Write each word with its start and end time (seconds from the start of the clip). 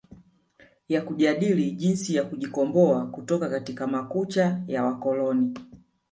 wa 0.89 1.01
kujadili 1.01 1.71
jinsi 1.71 2.15
ya 2.15 2.23
kujikomboa 2.23 3.07
kutoka 3.07 3.49
katika 3.49 3.87
makucha 3.87 4.63
ya 4.67 4.83
wakoloni 4.83 5.53